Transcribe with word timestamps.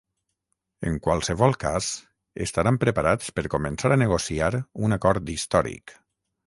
En 0.91 0.95
qualsevol 1.07 1.53
cas, 1.63 1.89
estaran 2.47 2.81
preparats 2.87 3.31
per 3.37 3.47
començar 3.57 3.93
a 3.97 4.01
negociar 4.07 4.53
un 4.87 5.01
acord 5.01 5.33
històric. 5.37 5.97